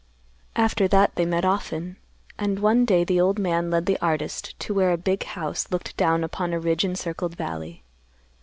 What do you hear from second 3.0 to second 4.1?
the old man led the